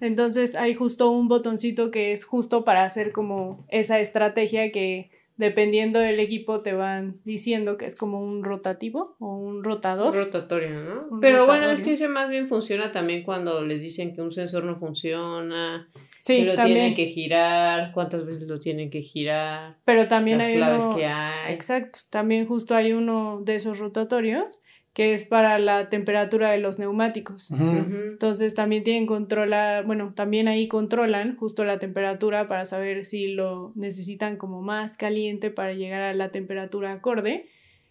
Entonces 0.00 0.56
hay 0.56 0.74
justo 0.74 1.10
un 1.10 1.28
botoncito 1.28 1.90
que 1.90 2.12
es 2.12 2.24
justo 2.24 2.64
para 2.64 2.84
hacer 2.84 3.12
como 3.12 3.66
esa 3.68 4.00
estrategia 4.00 4.72
que 4.72 5.10
dependiendo 5.38 6.00
del 6.00 6.18
equipo 6.20 6.60
te 6.60 6.74
van 6.74 7.20
diciendo 7.24 7.78
que 7.78 7.86
es 7.86 7.94
como 7.94 8.20
un 8.20 8.42
rotativo 8.44 9.16
o 9.20 9.36
un 9.36 9.64
rotador. 9.64 10.14
Rotatorio, 10.14 10.82
¿no? 10.82 11.20
Pero 11.20 11.46
bueno, 11.46 11.70
es 11.70 11.80
que 11.80 11.92
ese 11.92 12.08
más 12.08 12.28
bien 12.28 12.48
funciona 12.48 12.90
también 12.92 13.22
cuando 13.22 13.64
les 13.64 13.80
dicen 13.80 14.12
que 14.12 14.20
un 14.20 14.32
sensor 14.32 14.64
no 14.64 14.74
funciona, 14.76 15.88
sí, 16.18 16.38
que 16.38 16.44
lo 16.44 16.54
tienen 16.56 16.94
que 16.94 17.06
girar, 17.06 17.92
cuántas 17.92 18.26
veces 18.26 18.48
lo 18.48 18.58
tienen 18.58 18.90
que 18.90 19.00
girar. 19.00 19.76
Pero 19.84 20.08
también 20.08 20.40
hay 20.40 20.56
uno, 20.56 20.96
que 20.96 21.06
hay. 21.06 21.54
Exacto, 21.54 22.00
también 22.10 22.46
justo 22.46 22.74
hay 22.74 22.92
uno 22.92 23.40
de 23.44 23.54
esos 23.54 23.78
rotatorios 23.78 24.62
que 24.98 25.14
es 25.14 25.22
para 25.22 25.60
la 25.60 25.88
temperatura 25.90 26.50
de 26.50 26.58
los 26.58 26.80
neumáticos. 26.80 27.52
Entonces 27.52 28.56
también 28.56 28.82
tienen 28.82 29.06
controlar, 29.06 29.86
bueno, 29.86 30.12
también 30.16 30.48
ahí 30.48 30.66
controlan 30.66 31.36
justo 31.36 31.62
la 31.62 31.78
temperatura 31.78 32.48
para 32.48 32.64
saber 32.64 33.04
si 33.04 33.28
lo 33.28 33.70
necesitan 33.76 34.36
como 34.36 34.60
más 34.60 34.96
caliente 34.96 35.52
para 35.52 35.72
llegar 35.72 36.02
a 36.02 36.14
la 36.14 36.32
temperatura 36.32 36.92
acorde, 36.92 37.46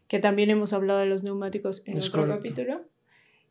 que 0.09 0.19
también 0.19 0.49
hemos 0.49 0.73
hablado 0.73 0.99
de 0.99 1.05
los 1.05 1.23
neumáticos 1.23 1.87
en 1.87 1.97
otro 1.97 2.27
capítulo, 2.27 2.81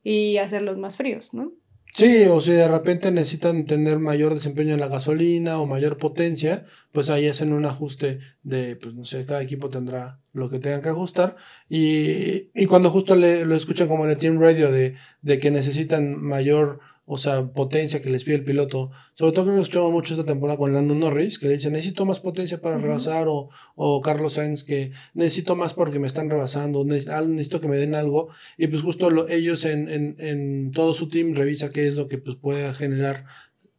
y 0.05 0.37
hacerlos 0.37 0.77
más 0.77 0.99
fríos, 0.99 1.33
¿no? 1.33 1.51
Sí, 1.97 2.27
o 2.27 2.43
si 2.43 2.53
de 2.53 2.69
repente 2.69 3.11
necesitan 3.11 3.65
tener 3.65 3.99
mayor 3.99 4.35
desempeño 4.35 4.75
en 4.75 4.81
la 4.81 4.89
gasolina 4.89 5.59
o 5.59 5.65
mayor 5.67 5.97
potencia, 5.97 6.67
pues 6.93 7.09
ahí 7.09 7.27
hacen 7.27 7.55
un 7.55 7.65
ajuste 7.65 8.19
de, 8.43 8.77
pues 8.77 8.95
no 8.95 9.07
sé, 9.07 9.25
cada 9.25 9.41
equipo 9.43 9.71
tendrá 9.71 10.21
lo 10.35 10.51
que 10.51 10.59
tengan 10.59 10.83
que 10.83 10.91
ajustar. 10.91 11.37
Y, 11.71 12.51
y 12.55 12.67
cuando 12.67 12.91
justo 12.91 13.17
le, 13.17 13.47
lo 13.47 13.57
escuchan 13.57 13.89
como 13.89 14.05
en 14.05 14.11
el 14.11 14.19
Team 14.19 14.39
Radio 14.39 14.71
de, 14.71 14.97
de 15.23 15.39
que 15.39 15.51
necesitan 15.51 16.21
mayor 16.23 16.81
o 17.09 17.17
sea, 17.17 17.47
potencia 17.53 18.03
que 18.03 18.11
les 18.11 18.25
pide 18.25 18.35
el 18.35 18.45
piloto. 18.45 18.91
Sobre 19.15 19.33
todo 19.33 19.45
que 19.45 19.51
hemos 19.53 19.63
escuchado 19.63 19.93
mucho 19.93 20.15
esta 20.15 20.27
temporada 20.27 20.59
con 20.59 20.75
Lando 20.75 20.95
Norris, 20.95 21.39
que 21.39 21.47
le 21.47 21.55
dice, 21.55 21.71
necesito 21.71 22.05
más 22.05 22.19
potencia 22.19 22.61
para 22.61 22.79
rebasar, 22.79 23.29
o, 23.29 23.49
o 23.77 24.01
Carlos 24.01 24.35
Sainz, 24.35 24.65
que 24.65 24.91
necesito 25.15 25.55
más 25.55 25.73
porque 25.73 26.01
me 26.01 26.09
están 26.09 26.29
rebasando, 26.29 26.85
necesito 26.85 27.61
que 27.61 27.69
me 27.69 27.77
den 27.77 27.95
algo. 27.95 28.31
Y 28.59 28.67
pues 28.67 28.83
justo 28.83 29.29
ellos 29.29 29.65
en, 29.65 29.89
en, 29.89 30.17
en, 30.19 30.73
todo 30.73 30.95
su 30.95 31.09
team 31.09 31.35
revisa 31.35 31.71
qué 31.71 31.87
es 31.87 31.95
lo 31.95 32.09
que 32.09 32.19
pues, 32.19 32.37
puede 32.37 32.75
generar 32.75 33.25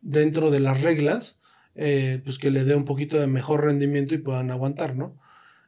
dentro 0.02 0.50
de 0.50 0.62
las 0.62 0.82
reglas, 0.82 1.42
eh, 1.76 2.22
pues 2.24 2.40
que 2.40 2.50
le 2.50 2.64
dé 2.64 2.76
un 2.76 2.86
poquito 2.86 3.20
de 3.20 3.28
mejor 3.28 3.66
rendimiento 3.66 4.16
y 4.16 4.20
puedan 4.20 4.52
aguantar, 4.52 4.96
¿no? 4.96 5.20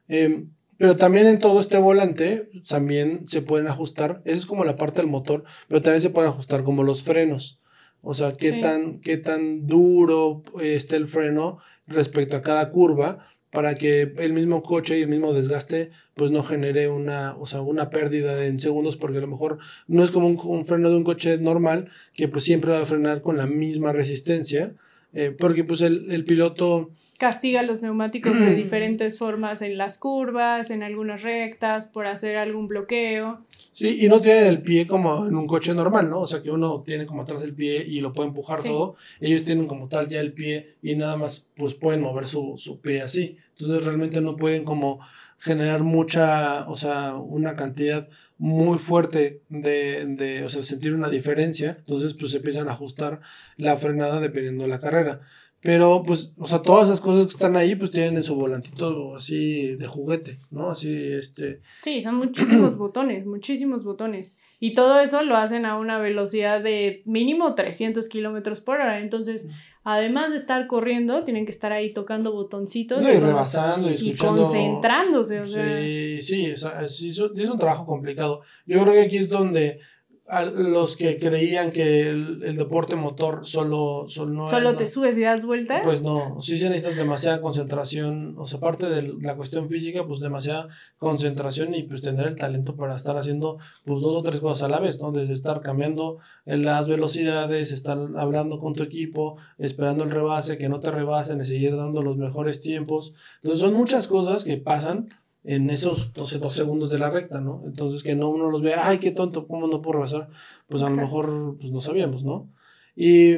Eh, 0.08 0.46
pero 0.80 0.96
también 0.96 1.26
en 1.26 1.40
todo 1.40 1.60
este 1.60 1.76
volante 1.76 2.48
también 2.66 3.28
se 3.28 3.42
pueden 3.42 3.68
ajustar, 3.68 4.22
esa 4.24 4.38
es 4.38 4.46
como 4.46 4.64
la 4.64 4.76
parte 4.76 5.02
del 5.02 5.10
motor, 5.10 5.44
pero 5.68 5.82
también 5.82 6.00
se 6.00 6.08
pueden 6.08 6.30
ajustar 6.30 6.64
como 6.64 6.84
los 6.84 7.02
frenos. 7.02 7.60
O 8.00 8.14
sea, 8.14 8.32
qué, 8.32 8.52
tan, 8.52 9.00
qué 9.00 9.18
tan 9.18 9.66
duro 9.66 10.42
esté 10.58 10.96
el 10.96 11.06
freno 11.06 11.58
respecto 11.86 12.34
a 12.34 12.40
cada 12.40 12.70
curva 12.70 13.26
para 13.50 13.74
que 13.74 14.14
el 14.16 14.32
mismo 14.32 14.62
coche 14.62 14.98
y 14.98 15.02
el 15.02 15.10
mismo 15.10 15.34
desgaste 15.34 15.90
pues 16.14 16.30
no 16.30 16.42
genere 16.42 16.88
una, 16.88 17.36
o 17.36 17.44
sea, 17.44 17.60
una 17.60 17.90
pérdida 17.90 18.42
en 18.46 18.58
segundos 18.58 18.96
porque 18.96 19.18
a 19.18 19.20
lo 19.20 19.26
mejor 19.26 19.58
no 19.86 20.02
es 20.02 20.10
como 20.10 20.28
un, 20.28 20.64
freno 20.64 20.88
de 20.88 20.96
un 20.96 21.04
coche 21.04 21.36
normal 21.36 21.90
que 22.14 22.26
pues 22.26 22.44
siempre 22.44 22.70
va 22.70 22.80
a 22.80 22.86
frenar 22.86 23.20
con 23.20 23.36
la 23.36 23.46
misma 23.46 23.92
resistencia 23.92 24.76
eh, 25.12 25.36
porque 25.38 25.62
pues 25.62 25.82
el, 25.82 26.10
el 26.10 26.24
piloto 26.24 26.88
castiga 27.20 27.62
los 27.62 27.82
neumáticos 27.82 28.40
de 28.40 28.54
diferentes 28.54 29.18
formas 29.18 29.60
en 29.60 29.76
las 29.76 29.98
curvas, 29.98 30.70
en 30.70 30.82
algunas 30.82 31.20
rectas, 31.20 31.84
por 31.84 32.06
hacer 32.06 32.38
algún 32.38 32.66
bloqueo. 32.66 33.44
Sí, 33.72 33.98
y 34.00 34.08
no 34.08 34.22
tienen 34.22 34.46
el 34.46 34.62
pie 34.62 34.86
como 34.86 35.26
en 35.26 35.36
un 35.36 35.46
coche 35.46 35.74
normal, 35.74 36.08
¿no? 36.08 36.20
O 36.20 36.26
sea, 36.26 36.40
que 36.40 36.50
uno 36.50 36.80
tiene 36.80 37.04
como 37.04 37.20
atrás 37.20 37.42
el 37.42 37.52
pie 37.52 37.84
y 37.86 38.00
lo 38.00 38.14
puede 38.14 38.30
empujar 38.30 38.62
todo. 38.62 38.96
Ellos 39.20 39.44
tienen 39.44 39.66
como 39.66 39.86
tal 39.90 40.08
ya 40.08 40.18
el 40.18 40.32
pie 40.32 40.76
y 40.80 40.96
nada 40.96 41.16
más 41.16 41.52
pues 41.58 41.74
pueden 41.74 42.00
mover 42.00 42.26
su, 42.26 42.54
su 42.56 42.80
pie 42.80 43.02
así. 43.02 43.36
Entonces 43.58 43.84
realmente 43.84 44.22
no 44.22 44.36
pueden 44.36 44.64
como 44.64 45.00
generar 45.36 45.82
mucha, 45.82 46.70
o 46.70 46.76
sea, 46.78 47.16
una 47.16 47.54
cantidad 47.54 48.08
muy 48.38 48.78
fuerte 48.78 49.42
de, 49.50 50.06
de, 50.06 50.42
o 50.44 50.48
sea, 50.48 50.62
sentir 50.62 50.94
una 50.94 51.10
diferencia. 51.10 51.76
Entonces 51.80 52.14
pues 52.14 52.30
se 52.30 52.38
empiezan 52.38 52.70
a 52.70 52.72
ajustar 52.72 53.20
la 53.58 53.76
frenada 53.76 54.20
dependiendo 54.20 54.62
de 54.62 54.70
la 54.70 54.80
carrera. 54.80 55.20
Pero, 55.62 56.02
pues, 56.06 56.32
o 56.38 56.46
sea, 56.46 56.60
todas 56.62 56.88
esas 56.88 57.00
cosas 57.00 57.26
que 57.26 57.32
están 57.32 57.54
ahí, 57.54 57.74
pues 57.74 57.90
tienen 57.90 58.16
en 58.16 58.24
su 58.24 58.34
volantito 58.34 59.14
así 59.14 59.76
de 59.76 59.86
juguete, 59.86 60.38
¿no? 60.50 60.70
Así, 60.70 60.90
este. 61.12 61.60
Sí, 61.82 62.00
son 62.00 62.14
muchísimos 62.14 62.78
botones, 62.78 63.26
muchísimos 63.26 63.84
botones. 63.84 64.38
Y 64.58 64.72
todo 64.72 65.00
eso 65.00 65.22
lo 65.22 65.36
hacen 65.36 65.66
a 65.66 65.78
una 65.78 65.98
velocidad 65.98 66.62
de 66.62 67.02
mínimo 67.04 67.54
300 67.54 68.08
kilómetros 68.08 68.60
por 68.60 68.76
hora. 68.76 69.00
Entonces, 69.00 69.50
además 69.84 70.30
de 70.30 70.36
estar 70.36 70.66
corriendo, 70.66 71.24
tienen 71.24 71.44
que 71.44 71.52
estar 71.52 71.72
ahí 71.72 71.92
tocando 71.92 72.32
botoncitos. 72.32 73.06
y, 73.06 73.18
rebasando 73.18 73.90
y, 73.90 74.14
concentrándose, 74.14 75.40
o 75.40 75.46
sea. 75.46 75.78
Sí, 75.78 76.22
sí, 76.22 76.52
o 76.52 76.56
sea, 76.56 76.80
es, 76.80 77.02
es 77.02 77.18
un 77.20 77.58
trabajo 77.58 77.84
complicado. 77.84 78.40
Yo 78.64 78.80
creo 78.80 78.94
que 78.94 79.02
aquí 79.02 79.18
es 79.18 79.28
donde 79.28 79.80
a 80.30 80.44
los 80.44 80.96
que 80.96 81.18
creían 81.18 81.72
que 81.72 82.08
el, 82.08 82.56
deporte 82.56 82.96
motor 82.96 83.46
solo 83.46 84.04
solo, 84.06 84.48
¿Solo 84.48 84.76
te 84.76 84.86
subes 84.86 85.16
y 85.18 85.22
das 85.22 85.44
vueltas 85.44 85.82
pues 85.84 86.02
no 86.02 86.40
sí 86.40 86.58
se 86.58 86.68
necesitas 86.68 86.96
demasiada 86.96 87.40
concentración 87.40 88.34
o 88.38 88.46
sea 88.46 88.58
aparte 88.58 88.88
de 88.88 89.02
la 89.20 89.34
cuestión 89.36 89.68
física 89.68 90.06
pues 90.06 90.20
demasiada 90.20 90.68
concentración 90.98 91.74
y 91.74 91.82
pues 91.84 92.02
tener 92.02 92.26
el 92.26 92.36
talento 92.36 92.76
para 92.76 92.96
estar 92.96 93.16
haciendo 93.16 93.58
pues 93.84 94.02
dos 94.02 94.16
o 94.16 94.22
tres 94.22 94.40
cosas 94.40 94.62
a 94.64 94.68
la 94.68 94.80
vez 94.80 95.00
no 95.00 95.12
desde 95.12 95.32
estar 95.32 95.60
cambiando 95.60 96.18
las 96.44 96.88
velocidades 96.88 97.72
estar 97.72 97.98
hablando 98.16 98.58
con 98.58 98.74
tu 98.74 98.82
equipo 98.82 99.36
esperando 99.58 100.04
el 100.04 100.10
rebase 100.10 100.58
que 100.58 100.68
no 100.68 100.80
te 100.80 100.90
rebasen 100.90 101.40
y 101.40 101.44
seguir 101.44 101.76
dando 101.76 102.02
los 102.02 102.16
mejores 102.16 102.60
tiempos. 102.60 103.14
Entonces 103.36 103.60
son 103.60 103.74
muchas 103.74 104.08
cosas 104.08 104.44
que 104.44 104.56
pasan 104.56 105.10
en 105.44 105.70
esos 105.70 106.12
12, 106.12 106.38
dos 106.38 106.52
segundos 106.54 106.90
de 106.90 106.98
la 106.98 107.10
recta, 107.10 107.40
¿no? 107.40 107.62
Entonces 107.66 108.02
que 108.02 108.14
no 108.14 108.28
uno 108.28 108.50
los 108.50 108.62
vea, 108.62 108.86
ay, 108.86 108.98
qué 108.98 109.10
tonto, 109.10 109.46
¿cómo 109.46 109.66
no 109.66 109.80
puedo 109.80 109.94
rebasar? 109.94 110.28
Pues 110.68 110.82
a 110.82 110.90
lo 110.90 110.96
mejor 110.96 111.56
pues 111.58 111.72
no 111.72 111.80
sabíamos, 111.80 112.24
¿no? 112.24 112.48
Y 112.94 113.36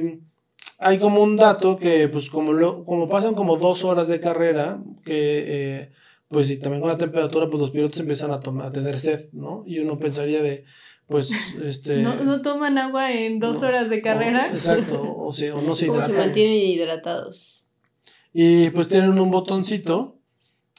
hay 0.78 0.98
como 0.98 1.22
un 1.22 1.36
dato 1.36 1.78
que 1.78 2.08
pues 2.08 2.28
como, 2.28 2.52
lo, 2.52 2.84
como 2.84 3.08
pasan 3.08 3.34
como 3.34 3.56
dos 3.56 3.84
horas 3.84 4.08
de 4.08 4.20
carrera, 4.20 4.82
que 5.04 5.44
eh, 5.46 5.92
pues 6.28 6.50
y 6.50 6.56
también 6.56 6.80
con 6.80 6.90
la 6.90 6.98
temperatura, 6.98 7.46
pues 7.48 7.60
los 7.60 7.70
pilotos 7.70 8.00
empiezan 8.00 8.32
a, 8.32 8.40
tomar, 8.40 8.66
a 8.66 8.72
tener 8.72 8.98
sed, 8.98 9.28
¿no? 9.32 9.62
Y 9.66 9.78
uno 9.78 9.98
pensaría 9.98 10.42
de, 10.42 10.64
pues, 11.06 11.30
este... 11.62 12.00
¿No, 12.00 12.16
no 12.24 12.40
toman 12.40 12.78
agua 12.78 13.12
en 13.12 13.38
dos 13.38 13.62
horas 13.62 13.90
de 13.90 14.00
carrera? 14.00 14.50
exacto, 14.50 15.14
o, 15.18 15.30
sea, 15.30 15.54
o 15.54 15.60
no 15.60 15.74
se 15.74 15.86
hidratan. 15.86 16.10
se 16.10 16.16
mantienen 16.16 16.56
hidratados. 16.56 17.64
Y 18.32 18.70
pues 18.70 18.88
tienen 18.88 19.18
un 19.18 19.30
botoncito 19.30 20.21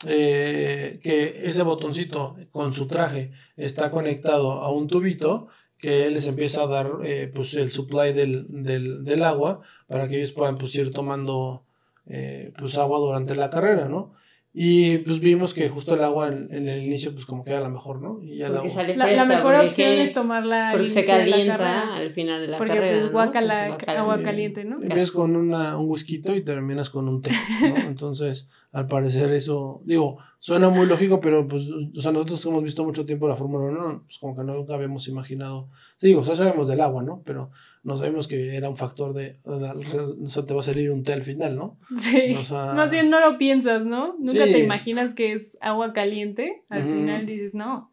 eh, 0.08 1.00
que 1.02 1.48
ese 1.48 1.64
botoncito 1.64 2.36
con 2.52 2.72
su 2.72 2.88
traje 2.88 3.32
está 3.58 3.92
conectado 3.92 4.54
a 4.54 4.72
un 4.72 4.88
tubito 4.88 5.48
que 5.78 6.10
les 6.10 6.28
empieza 6.28 6.64
a 6.64 6.68
dar 6.68 6.92
eh, 7.04 7.32
pues 7.34 7.54
el 7.56 7.70
supply 7.70 8.14
del, 8.14 8.46
del, 8.50 9.04
del, 9.04 9.24
agua 9.24 9.62
para 9.88 10.08
que 10.08 10.18
ellos 10.18 10.32
puedan 10.32 10.58
pues 10.58 10.74
ir 10.76 10.94
tomando 10.94 11.64
eh, 12.08 12.54
pues 12.58 12.78
agua 12.78 13.00
durante 13.00 13.36
la 13.36 13.50
carrera, 13.50 13.90
¿no? 13.90 14.14
Y 14.56 15.00
pues 15.00 15.20
vimos 15.20 15.52
que 15.56 15.68
justo 15.68 15.96
el 15.96 16.04
agua 16.04 16.28
en, 16.28 16.68
el 16.70 16.84
inicio 16.84 17.12
pues 17.12 17.26
como 17.26 17.44
que 17.44 17.50
era 17.50 17.60
la 17.60 17.70
mejor, 17.70 18.00
¿no? 18.00 18.22
Y 18.22 18.38
ya 18.38 18.50
la, 18.50 18.62
la, 18.62 19.26
mejor 19.26 19.56
opción 19.56 19.94
es 19.94 20.14
tomarla 20.14 20.70
porque 20.74 20.90
se 20.90 21.04
calienta 21.04 21.96
al 21.96 22.12
final 22.12 22.40
de 22.40 22.48
la 22.50 22.58
carrera. 22.60 22.80
Porque 22.80 23.00
pues 23.00 23.12
guaca 23.12 23.42
la 23.42 23.66
agua 23.88 24.22
caliente, 24.22 24.64
¿no? 24.64 24.80
Empiezas 24.80 25.10
con 25.10 25.36
una, 25.36 25.76
un 25.80 25.90
whisky 25.90 26.22
y 26.24 26.42
terminas 26.42 26.92
con 26.92 27.10
un 27.10 27.24
té, 27.24 27.32
¿no? 27.62 27.78
Entonces, 27.88 28.48
al 28.72 28.88
parecer 28.88 29.34
eso, 29.34 29.82
digo, 29.86 30.20
suena 30.38 30.70
muy 30.70 30.86
lógico, 30.86 31.20
pero 31.20 31.48
pues, 31.48 31.64
o 31.98 32.02
sea, 32.02 32.12
nosotros 32.12 32.46
hemos 32.46 32.64
visto 32.64 32.84
mucho 32.84 33.08
tiempo 33.08 33.28
la 33.28 33.36
Fórmula 33.36 33.66
1, 33.66 34.04
pues 34.06 34.20
como 34.20 34.36
que 34.36 34.44
nunca 34.44 34.76
habíamos 34.76 35.08
imaginado, 35.08 35.70
digo, 36.00 36.22
o 36.22 36.24
sea, 36.24 36.36
sabemos 36.36 36.68
del 36.68 36.82
agua, 36.82 37.02
¿no? 37.02 37.24
Pero 37.26 37.50
no 37.84 37.98
sabemos 37.98 38.28
que 38.28 38.56
era 38.56 38.70
un 38.70 38.78
factor 38.78 39.14
de, 39.14 39.38
o 39.44 40.30
sea, 40.30 40.46
te 40.46 40.54
va 40.54 40.62
a 40.62 40.64
salir 40.64 40.92
un 40.92 41.04
té 41.04 41.14
al 41.14 41.24
final, 41.24 41.56
¿no? 41.56 41.78
Sí, 41.98 42.36
más 42.50 42.92
bien 42.92 43.10
no 43.10 43.20
lo 43.20 43.38
piensas, 43.38 43.86
¿no? 43.86 44.16
Nunca 44.20 44.46
te 44.46 44.60
imaginas 44.60 45.14
que 45.14 45.34
es 45.34 45.58
agua 45.62 45.94
caliente, 45.94 46.64
al 46.70 46.84
final 46.84 47.26
dices, 47.26 47.54
no, 47.54 47.92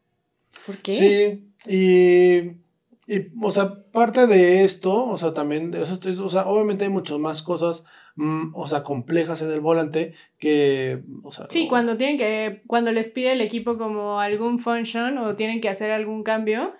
¿por 0.66 0.76
qué? 0.78 1.42
Sí, 1.66 1.70
y... 1.70 2.60
Y, 3.06 3.26
o 3.42 3.50
sea, 3.50 3.82
parte 3.90 4.28
de 4.28 4.62
esto, 4.62 5.04
o 5.04 5.18
sea, 5.18 5.34
también, 5.34 5.74
eso, 5.74 5.98
o 6.24 6.28
sea, 6.28 6.46
obviamente 6.46 6.84
hay 6.84 6.90
muchas 6.90 7.18
más 7.18 7.42
cosas 7.42 7.84
Mm, 8.16 8.50
o 8.54 8.68
sea, 8.68 8.82
complejas 8.82 9.40
en 9.42 9.50
el 9.50 9.60
volante 9.60 10.14
que, 10.38 11.02
o 11.22 11.32
sea... 11.32 11.46
Sí, 11.48 11.68
cuando 11.68 11.96
tienen 11.96 12.18
que, 12.18 12.62
cuando 12.66 12.92
les 12.92 13.08
pide 13.08 13.32
el 13.32 13.40
equipo 13.40 13.78
como 13.78 14.20
algún 14.20 14.58
function 14.58 15.16
o 15.18 15.36
tienen 15.36 15.60
que 15.60 15.68
hacer 15.68 15.90
algún 15.90 16.22
cambio 16.22 16.74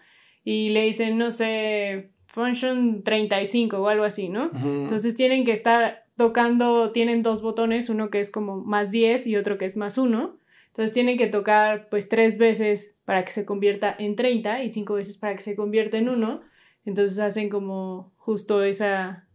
y 0.45 0.71
le 0.71 0.83
dicen, 0.83 1.19
no 1.19 1.31
sé, 1.31 2.11
function 2.31 3.03
35 3.03 3.79
o 3.79 3.89
algo 3.89 4.05
así, 4.05 4.29
¿no? 4.29 4.51
Entonces 4.55 5.17
tienen 5.17 5.45
que 5.45 5.53
estar 5.53 6.07
tocando, 6.17 6.93
tienen 6.93 7.23
dos 7.23 7.43
botones, 7.43 7.91
uno 7.91 8.11
que 8.11 8.21
es 8.21 8.31
como 8.31 8.57
más 8.57 8.91
10 8.91 9.27
y 9.27 9.37
otro 9.37 9.59
que 9.59 9.67
es 9.67 9.77
más 9.77 9.99
1. 9.99 10.39
Entonces 10.69 10.95
tienen 10.95 11.19
que 11.19 11.27
tocar 11.27 11.89
pues 11.89 12.09
tres 12.09 12.39
veces 12.39 12.97
para 13.05 13.25
que 13.25 13.33
se 13.33 13.45
convierta 13.45 13.95
en 13.99 14.17
30 14.17 14.63
y 14.63 14.71
cinco 14.71 14.95
veces 14.95 15.19
para 15.19 15.35
que 15.35 15.43
se 15.43 15.57
convierta 15.57 15.99
en 15.99 16.09
1. 16.09 16.41
Entonces 16.85 17.19
hacen 17.19 17.49
como 17.49 18.13
justo 18.17 18.63
esa, 18.63 19.27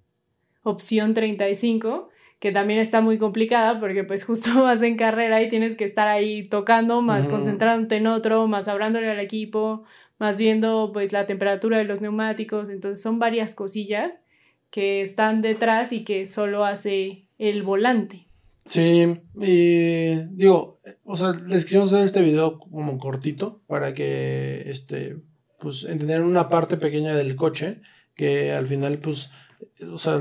opción 0.65 1.13
35, 1.13 2.09
que 2.39 2.51
también 2.51 2.79
está 2.79 2.99
muy 2.99 3.17
complicada 3.17 3.79
porque 3.79 4.03
pues 4.03 4.25
justo 4.25 4.49
vas 4.63 4.81
en 4.81 4.97
carrera 4.97 5.41
y 5.41 5.47
tienes 5.47 5.77
que 5.77 5.85
estar 5.85 6.07
ahí 6.07 6.43
tocando, 6.43 7.01
más 7.01 7.27
concentrándote 7.27 7.97
en 7.97 8.07
otro, 8.07 8.47
más 8.47 8.67
hablándole 8.67 9.09
al 9.09 9.19
equipo, 9.19 9.83
más 10.17 10.37
viendo 10.37 10.91
pues 10.93 11.11
la 11.11 11.25
temperatura 11.25 11.77
de 11.77 11.83
los 11.83 12.01
neumáticos, 12.01 12.69
entonces 12.69 13.01
son 13.01 13.19
varias 13.19 13.55
cosillas 13.55 14.21
que 14.69 15.01
están 15.01 15.41
detrás 15.41 15.91
y 15.91 16.03
que 16.03 16.25
solo 16.25 16.65
hace 16.65 17.27
el 17.37 17.63
volante. 17.63 18.25
Sí, 18.65 19.21
y 19.39 20.15
digo, 20.31 20.77
o 21.03 21.15
sea, 21.15 21.33
les 21.33 21.65
quisimos 21.65 21.93
hacer 21.93 22.05
este 22.05 22.21
video 22.21 22.59
como 22.59 22.97
cortito 22.97 23.61
para 23.67 23.93
que, 23.93 24.63
este, 24.69 25.17
pues, 25.59 25.83
entendieran 25.83 26.25
una 26.25 26.49
parte 26.49 26.77
pequeña 26.77 27.15
del 27.15 27.35
coche 27.35 27.81
que 28.15 28.53
al 28.53 28.65
final, 28.65 28.97
pues, 28.97 29.29
o 29.91 29.99
sea, 29.99 30.19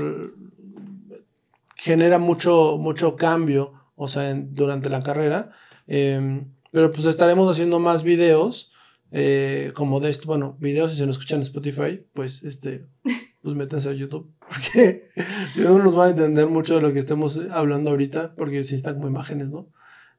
genera 1.75 2.19
mucho, 2.19 2.77
mucho 2.77 3.15
cambio, 3.15 3.73
o 3.95 4.07
sea, 4.07 4.33
durante 4.33 4.89
la 4.89 5.01
carrera. 5.01 5.51
Em, 5.87 6.51
pero 6.71 6.91
pues 6.91 7.05
estaremos 7.05 7.49
haciendo 7.49 7.79
más 7.79 8.03
videos, 8.03 8.73
eh, 9.11 9.71
como 9.75 9.99
de 9.99 10.09
esto, 10.09 10.27
bueno, 10.27 10.57
videos 10.59 10.91
si 10.91 10.97
se 10.97 11.05
nos 11.05 11.17
escuchan 11.17 11.39
en 11.39 11.43
Spotify, 11.43 12.05
pues 12.13 12.43
este, 12.43 12.85
pues 13.41 13.55
métanse 13.55 13.89
a 13.89 13.93
YouTube, 13.93 14.31
porque 14.47 15.09
no 15.55 15.77
nos 15.79 15.95
van 15.95 16.07
a 16.07 16.11
entender 16.11 16.47
mucho 16.47 16.75
de 16.75 16.81
lo 16.81 16.93
que 16.93 16.99
estemos 16.99 17.39
hablando 17.51 17.91
ahorita, 17.91 18.35
porque 18.35 18.63
si 18.63 18.75
están 18.75 18.95
como 18.95 19.07
imágenes, 19.07 19.51
¿no? 19.51 19.67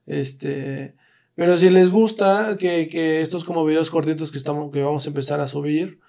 Este, 0.05 0.95
pero 1.35 1.57
si 1.57 1.69
les 1.69 1.89
gusta 1.89 2.57
que, 2.57 2.87
que 2.87 3.21
estos 3.21 3.43
como 3.43 3.65
videos 3.65 3.91
cortitos 3.91 4.31
que, 4.31 4.37
estamos, 4.37 4.71
que 4.71 4.81
vamos 4.81 5.05
a 5.05 5.09
empezar 5.09 5.39
a 5.41 5.47
subir, 5.47 5.99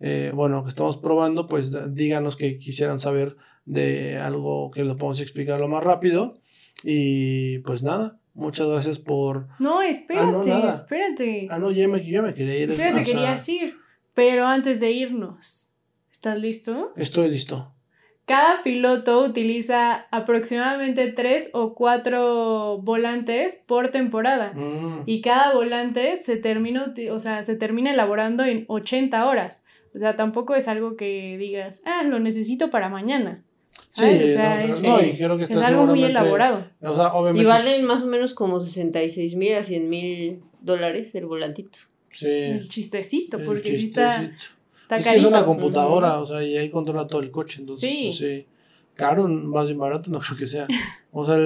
eh, 0.00 0.30
bueno, 0.34 0.62
que 0.62 0.68
estamos 0.68 0.96
probando, 0.96 1.46
pues 1.46 1.72
díganos 1.94 2.36
que 2.36 2.58
quisieran 2.58 2.98
saber 2.98 3.36
de 3.64 4.18
algo 4.18 4.70
que 4.70 4.84
lo 4.84 4.96
podemos 4.96 5.20
explicar 5.20 5.60
lo 5.60 5.68
más 5.68 5.82
rápido. 5.82 6.38
Y 6.84 7.58
pues 7.60 7.82
nada, 7.82 8.18
muchas 8.36 8.68
gracias 8.68 8.98
por... 8.98 9.48
No, 9.58 9.82
espérate, 9.82 10.52
ah, 10.52 10.68
espérate. 10.68 11.48
Ah, 11.50 11.58
no, 11.58 11.72
ya 11.72 11.88
me, 11.88 11.98
me 11.98 12.34
quería 12.34 12.56
ir. 12.56 12.70
Espérate, 12.70 13.02
querías 13.02 13.48
ir. 13.48 13.74
Pero 14.14 14.46
antes 14.46 14.80
de 14.80 14.92
irnos, 14.92 15.74
¿estás 16.10 16.38
listo? 16.38 16.92
Estoy 16.96 17.30
listo. 17.30 17.72
Cada 18.26 18.62
piloto 18.64 19.22
utiliza 19.22 20.06
aproximadamente 20.10 21.12
tres 21.12 21.50
o 21.52 21.74
cuatro 21.74 22.78
volantes 22.78 23.62
por 23.68 23.88
temporada. 23.88 24.52
Mm. 24.52 25.04
Y 25.06 25.20
cada 25.20 25.54
volante 25.54 26.16
se 26.16 26.36
termina, 26.36 26.92
o 27.12 27.18
sea, 27.20 27.44
se 27.44 27.54
termina 27.56 27.92
elaborando 27.92 28.44
en 28.44 28.64
80 28.66 29.24
horas. 29.26 29.64
O 29.94 29.98
sea, 29.98 30.16
tampoco 30.16 30.56
es 30.56 30.66
algo 30.66 30.96
que 30.96 31.36
digas, 31.38 31.82
ah, 31.84 32.02
lo 32.02 32.18
necesito 32.18 32.68
para 32.68 32.88
mañana. 32.88 33.44
Sí, 33.96 34.24
o 34.24 34.28
sea, 34.28 34.62
es, 34.62 34.84
algo 35.56 35.86
muy 35.86 36.04
elaborado. 36.04 36.66
O 36.82 36.94
sea, 36.94 37.14
obviamente... 37.14 37.42
Y 37.42 37.46
valen 37.46 37.84
más 37.86 38.02
o 38.02 38.06
menos 38.06 38.34
como 38.34 38.60
66 38.60 39.36
mil 39.36 39.54
a 39.54 39.62
100 39.62 39.88
mil 39.88 40.42
dólares 40.60 41.14
el 41.14 41.24
volantito. 41.24 41.78
Sí. 42.10 42.28
El 42.28 42.68
chistecito, 42.68 43.42
porque 43.42 43.74
sí 43.74 43.84
está, 43.84 44.30
está 44.76 44.98
es 44.98 45.06
que 45.06 45.16
es 45.16 45.24
una 45.24 45.46
computadora, 45.46 46.18
o 46.18 46.26
sea, 46.26 46.44
y 46.44 46.58
ahí 46.58 46.68
controla 46.68 47.06
todo 47.06 47.22
el 47.22 47.30
coche, 47.30 47.60
entonces, 47.60 47.88
sí. 47.88 48.02
Pues, 48.08 48.16
sí. 48.18 48.46
Caro, 48.96 49.28
más 49.28 49.66
bien 49.66 49.78
barato, 49.78 50.10
no 50.10 50.20
creo 50.20 50.38
que 50.38 50.46
sea. 50.46 50.66
O 51.12 51.24
sea, 51.24 51.36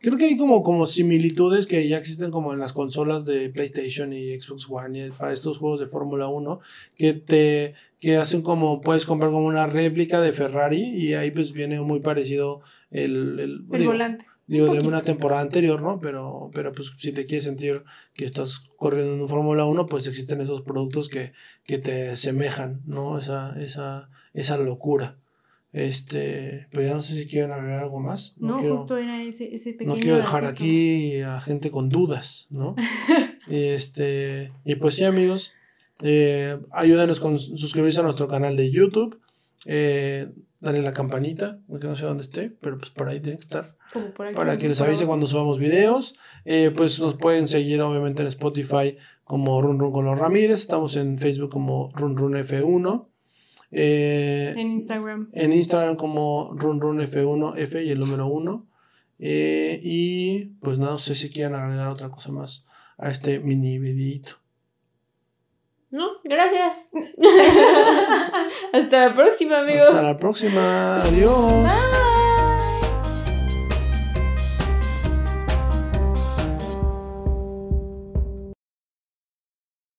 creo 0.00 0.16
que 0.16 0.26
hay 0.26 0.36
como, 0.36 0.62
como 0.62 0.86
similitudes 0.86 1.66
que 1.66 1.88
ya 1.88 1.98
existen 1.98 2.30
como 2.30 2.52
en 2.52 2.60
las 2.60 2.72
consolas 2.72 3.24
de 3.24 3.48
PlayStation 3.50 4.12
y 4.12 4.38
Xbox 4.38 4.66
One 4.70 5.06
y 5.06 5.10
para 5.10 5.32
estos 5.32 5.58
juegos 5.58 5.80
de 5.80 5.86
Fórmula 5.86 6.28
1 6.28 6.60
que 6.96 7.14
te 7.14 7.74
que 8.00 8.16
hacen 8.16 8.42
como 8.42 8.80
puedes 8.80 9.04
comprar 9.04 9.30
como 9.30 9.46
una 9.46 9.66
réplica 9.66 10.20
de 10.20 10.32
Ferrari 10.32 10.82
y 10.82 11.14
ahí 11.14 11.30
pues 11.30 11.52
viene 11.52 11.80
muy 11.80 12.00
parecido 12.00 12.62
el, 12.90 13.38
el, 13.38 13.84
volante. 13.84 14.26
Digo, 14.46 14.74
de 14.74 14.84
una 14.84 15.02
temporada 15.02 15.42
anterior, 15.42 15.80
¿no? 15.80 16.00
Pero, 16.00 16.50
pero 16.52 16.72
pues 16.72 16.92
si 16.98 17.12
te 17.12 17.24
quieres 17.24 17.44
sentir 17.44 17.84
que 18.14 18.24
estás 18.24 18.68
corriendo 18.76 19.14
en 19.14 19.20
un 19.20 19.28
Fórmula 19.28 19.64
1, 19.64 19.86
pues 19.86 20.08
existen 20.08 20.40
esos 20.40 20.62
productos 20.62 21.08
que, 21.08 21.32
que 21.62 21.78
te 21.78 22.16
semejan, 22.16 22.80
¿no? 22.84 23.16
Esa, 23.16 23.54
esa, 23.62 24.08
esa 24.34 24.56
locura. 24.56 25.18
Este, 25.72 26.66
pero 26.72 26.84
ya 26.84 26.94
no 26.94 27.00
sé 27.00 27.14
si 27.14 27.28
quieren 27.28 27.52
agregar 27.52 27.84
algo 27.84 28.00
más. 28.00 28.34
No, 28.38 28.60
justo 28.60 28.96
era 28.96 29.22
ese, 29.22 29.54
ese 29.54 29.72
pequeño. 29.72 29.94
No 29.94 30.00
quiero 30.00 30.16
dejar 30.16 30.44
aquí 30.44 31.20
a 31.20 31.40
gente 31.40 31.70
con 31.70 31.88
dudas, 31.88 32.48
¿no? 32.50 32.74
este, 33.48 34.50
y 34.64 34.74
pues 34.74 34.96
sí, 34.96 35.04
amigos, 35.04 35.54
eh, 36.02 36.58
ayúdanos 36.72 37.20
con 37.20 37.38
suscribirse 37.38 38.00
a 38.00 38.02
nuestro 38.02 38.28
canal 38.28 38.56
de 38.56 38.70
YouTube. 38.70 39.20
Eh, 39.66 40.30
dale 40.60 40.82
la 40.82 40.92
campanita, 40.92 41.58
porque 41.68 41.86
no 41.86 41.96
sé 41.96 42.06
dónde 42.06 42.22
esté, 42.22 42.50
pero 42.60 42.78
pues 42.78 42.90
por 42.90 43.08
ahí 43.08 43.20
tiene 43.20 43.38
que 43.38 43.44
estar. 43.44 43.66
para 44.34 44.58
que 44.58 44.68
les 44.68 44.80
avise 44.80 45.06
cuando 45.06 45.26
subamos 45.26 45.58
videos. 45.58 46.16
Eh, 46.44 46.72
pues 46.76 47.00
nos 47.00 47.14
pueden 47.14 47.46
seguir 47.46 47.80
obviamente 47.82 48.22
en 48.22 48.28
Spotify 48.28 48.96
como 49.24 49.60
Run 49.62 49.78
Run 49.78 49.92
con 49.92 50.04
los 50.04 50.18
Ramírez. 50.18 50.60
Estamos 50.60 50.96
en 50.96 51.18
Facebook 51.18 51.50
como 51.50 51.90
Run 51.94 52.16
Run 52.16 52.34
F1. 52.34 53.10
Eh, 53.72 54.52
en 54.56 54.72
Instagram. 54.72 55.30
En 55.32 55.52
Instagram 55.52 55.96
como 55.96 56.54
RunRunF1F 56.56 57.84
y 57.84 57.90
el 57.90 58.00
número 58.00 58.26
1. 58.26 58.66
Eh, 59.18 59.80
y 59.82 60.46
pues 60.60 60.78
no 60.78 60.96
sé 60.98 61.14
si 61.14 61.30
quieren 61.30 61.54
agregar 61.54 61.88
otra 61.88 62.08
cosa 62.10 62.32
más 62.32 62.64
a 62.98 63.10
este 63.10 63.38
mini 63.38 63.78
videito. 63.78 64.36
No, 65.90 66.12
gracias. 66.22 66.88
Hasta 68.72 69.08
la 69.08 69.14
próxima, 69.14 69.60
amigos. 69.60 69.88
Hasta 69.88 70.02
la 70.02 70.18
próxima. 70.18 71.02
Adiós. 71.02 72.09